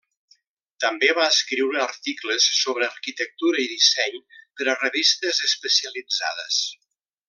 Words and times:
També 0.85 1.09
va 1.17 1.25
escriure 1.33 1.83
articles 1.83 2.49
sobre 2.61 2.89
arquitectura 2.95 3.63
i 3.67 3.69
disseny 3.77 4.19
per 4.41 4.69
a 4.75 4.79
revistes 4.83 5.47
especialitzades. 5.53 6.65